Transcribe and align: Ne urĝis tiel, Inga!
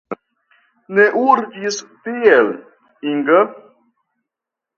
Ne 0.99 1.03
urĝis 1.23 1.77
tiel, 2.07 2.49
Inga! 3.13 3.45